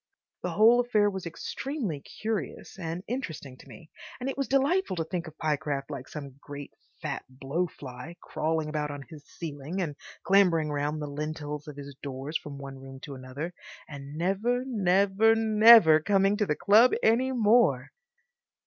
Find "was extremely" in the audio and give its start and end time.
1.11-1.99